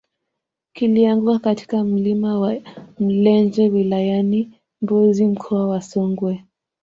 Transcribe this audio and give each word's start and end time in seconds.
kilianguka 0.73 1.39
katika 1.39 1.83
mlima 1.83 2.39
wa 2.39 2.61
mlenje 2.99 3.69
wilayani 3.69 4.51
mbozi 4.81 5.25
mkoa 5.25 5.67
wa 5.67 5.81
songwe 5.81 6.43